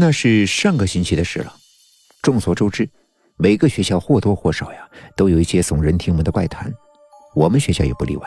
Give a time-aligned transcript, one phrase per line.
[0.00, 1.54] 那是上个星期的事了。
[2.22, 2.88] 众所周知，
[3.36, 6.72] 每个学校或多或少呀都有一些耸人听闻的怪谈，
[7.34, 8.26] 我们学校也不例外。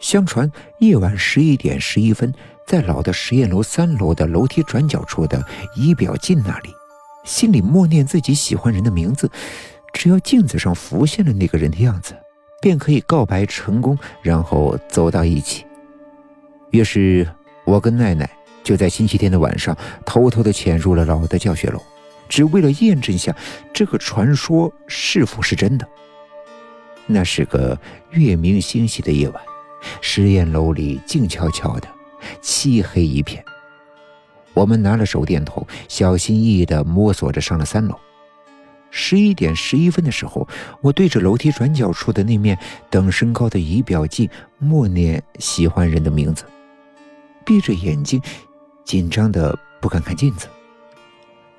[0.00, 2.30] 相传夜晚十一点十一分，
[2.66, 5.42] 在老的实验楼三楼的楼梯转角处的
[5.74, 6.68] 仪表镜那里，
[7.24, 9.30] 心里默念自己喜欢人的名字，
[9.94, 12.14] 只要镜子上浮现了那个人的样子，
[12.60, 15.64] 便可以告白成功，然后走到一起。
[16.70, 17.26] 于是，
[17.64, 18.28] 我跟奈奈
[18.66, 21.80] 就在星期天的晚上偷偷的潜入了老的教学楼，
[22.28, 23.32] 只为了验证一下
[23.72, 25.86] 这个传说是否是真的。
[27.06, 27.78] 那是个
[28.10, 29.40] 月明星稀的夜晚，
[30.00, 31.86] 实验楼里静悄悄的，
[32.42, 33.44] 漆黑一片。
[34.52, 37.96] 我们拿了手电筒，小心翼翼的摸索着上了三楼。
[38.90, 40.48] 十一点十一分的时候，
[40.80, 42.58] 我对着楼梯转角处的那面
[42.90, 46.44] 等身高的仪表镜默念喜欢人的名字。
[47.44, 48.20] 闭着眼睛，
[48.86, 50.46] 紧张的不敢看镜子。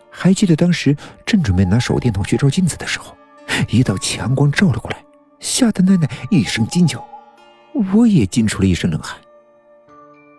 [0.10, 3.16] 还记得当时正准备拿手电筒去照镜子的时候，
[3.70, 5.06] 一道强光照了过来，
[5.40, 7.06] 吓得奈奈一声惊叫，
[7.94, 9.16] 我也惊出了一身冷汗。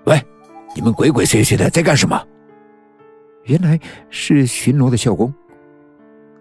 [0.07, 0.21] 喂，
[0.75, 2.21] 你们鬼鬼祟祟的在干什么？
[3.45, 3.79] 原来
[4.11, 5.33] 是巡逻的校工。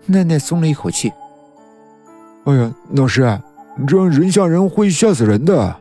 [0.07, 1.11] 奈奈松了一口气。
[2.45, 3.21] 哎呀，老师，
[3.85, 5.79] 这样人吓人会吓死人的。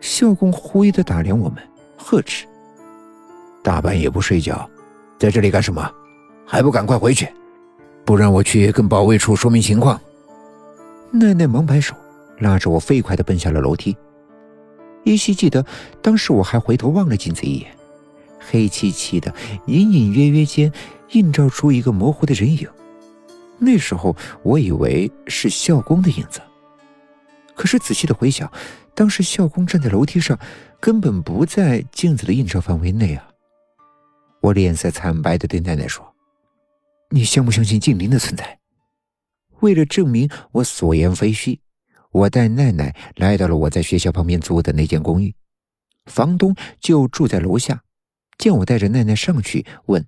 [0.00, 1.62] 校工狐疑的打量我们，
[1.96, 2.46] 呵斥
[3.62, 4.68] ：“大半夜不睡觉，
[5.18, 5.90] 在这里干什么？
[6.46, 7.28] 还不赶快回去，
[8.04, 10.00] 不然我去跟保卫处说明情况。”
[11.12, 11.94] 奈奈忙摆手，
[12.38, 13.96] 拉着我飞快的奔下了楼梯。
[15.04, 15.64] 依稀记得，
[16.02, 17.70] 当时我还回头望了镜子一眼，
[18.38, 19.32] 黑漆漆的，
[19.66, 20.72] 隐隐约约间
[21.12, 22.68] 映照出一个模糊的人影。
[23.58, 26.40] 那时候我以为是校工的影子，
[27.54, 28.50] 可是仔细的回想。
[28.94, 30.38] 当时校工站在楼梯上，
[30.80, 33.27] 根本不在镜子的映照范围内啊！
[34.40, 36.14] 我脸色惨白的对奈奈说
[37.10, 38.58] ：“你相不相信静灵的存在？”
[39.60, 41.60] 为了证明我所言非虚，
[42.12, 45.34] 我带奈奈来到了我在学校旁边租的那间公寓，
[46.06, 47.82] 房东就住在楼下。
[48.38, 50.06] 见我带着奈奈上去，问：“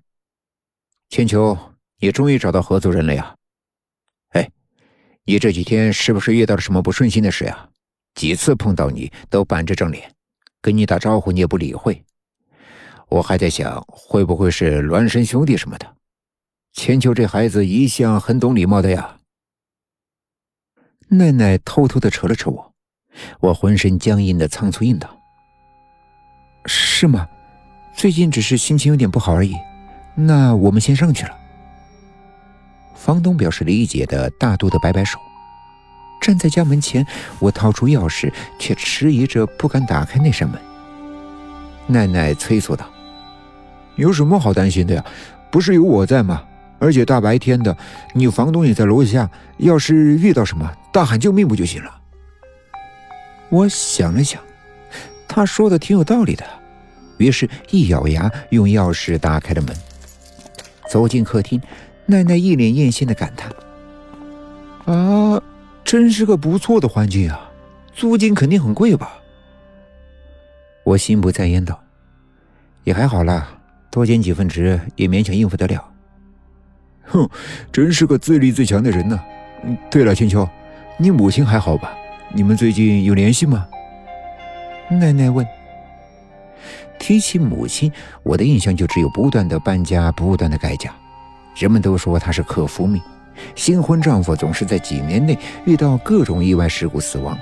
[1.09, 1.57] 千秋，
[1.99, 3.35] 你终于找到合租人了呀？
[4.29, 4.49] 哎，
[5.25, 7.67] 你这几天是不是遇到了什么不顺心的事呀？”
[8.15, 10.13] 几次碰到你都板着张脸，
[10.61, 12.03] 跟你打招呼你也不理会，
[13.11, 15.85] 我还在想会不会是孪生兄弟什么的。
[16.73, 19.17] 千秋这孩子一向很懂礼貌的呀。
[21.09, 22.73] 奈奈偷偷的扯了扯我，
[23.41, 25.09] 我浑身僵硬的仓促应道
[26.65, 27.27] ：“是吗？
[27.93, 29.53] 最近只是心情有点不好而已。
[30.15, 31.37] 那我们先上去了。”
[32.95, 35.19] 房东表示理解的大度的摆摆手。
[36.21, 37.05] 站在家门前，
[37.39, 40.61] 我掏出钥匙，却迟疑着不敢打开那扇门。
[41.87, 42.87] 奈奈催促道
[43.95, 45.05] ：“有什么好担心的呀？
[45.49, 46.43] 不是有我在吗？
[46.79, 47.75] 而且大白天的，
[48.13, 51.99] 你房东也在楼下，要是遇到什么，大喊救命不就行了？”
[53.49, 54.41] 我想了想，
[55.27, 56.45] 他说的挺有道理的，
[57.17, 59.75] 于是一咬牙，用钥匙打开了门。
[60.89, 61.61] 走进客厅，
[62.05, 63.51] 奈奈一脸艳羡的感叹
[64.95, 65.41] ：“啊！”
[65.83, 67.49] 真是个不错的环境啊，
[67.93, 69.13] 租金肯定很贵吧？
[70.83, 71.77] 我心不在焉道
[72.85, 73.49] ：“也还好啦，
[73.91, 75.85] 多兼几份职也勉强应付得了。”
[77.05, 77.29] 哼，
[77.71, 79.19] 真是个自立自强的人呢。
[79.91, 80.47] 对了，千秋，
[80.97, 81.93] 你母亲还好吧？
[82.33, 83.67] 你们最近有联系吗？
[84.89, 85.45] 奈奈问。
[86.97, 87.91] 提起母亲，
[88.23, 90.93] 我的印象就只有不断的搬家，不断的改嫁。
[91.55, 93.01] 人们都说她是克夫命。
[93.55, 97.37] 新婚丈夫总是在几年内遇到各种意外事故死亡，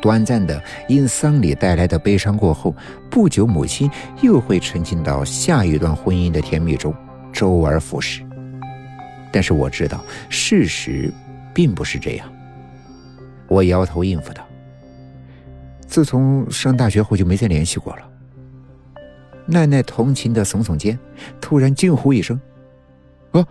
[0.00, 2.74] 短暂的因丧礼带来的悲伤过后，
[3.10, 3.90] 不久母亲
[4.22, 6.94] 又会沉浸到下一段婚姻的甜蜜中，
[7.32, 8.22] 周而复始。
[9.30, 11.12] 但是我知道事实
[11.52, 12.32] 并不是这样。
[13.46, 14.42] 我摇头应付道
[15.86, 18.02] ：“自从上大学后就没再联系过了。”
[19.46, 20.98] 奈奈同情的耸耸肩，
[21.40, 22.40] 突然惊呼一声
[23.32, 23.46] ：“啊，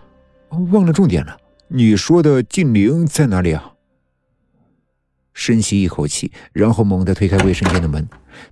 [0.71, 1.37] 忘了重点了。”
[1.71, 3.73] 你说的静灵在哪里啊？
[5.39, 8.05] 深吸一口气，然后猛地推开卫生间的门，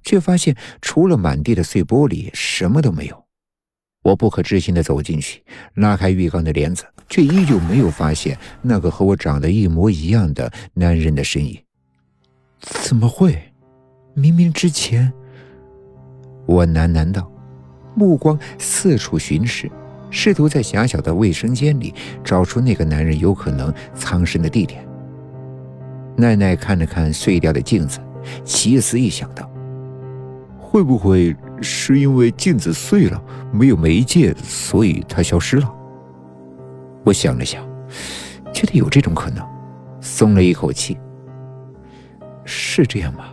[0.04, 3.26] 却发现除了满地的碎玻璃，什么都没有。
[4.04, 5.44] 我不可置信的走进去，
[5.74, 11.62] 拉开浴缸的帘子，却依旧没有发现那个和我长得一模一样的男人的身影。
[12.62, 13.38] 怎么会？
[14.14, 15.12] 明明之前……
[16.46, 17.30] 我喃喃道，
[17.96, 19.70] 目光四处巡视。
[20.10, 21.94] 试图在狭小的卫生间里
[22.24, 24.88] 找出那个男人有可能藏身的地点。
[26.18, 28.00] 奈奈看了看碎掉的镜子，
[28.44, 29.50] 奇思异想到
[30.60, 33.24] ：“会不会是因为镜子碎了，
[33.54, 35.74] 没有媒介，所以它消失了。
[37.04, 37.64] 我想了想，
[38.52, 39.46] 觉得有这种可能，
[40.02, 40.98] 松了一口气。
[42.44, 43.26] 是这样吗？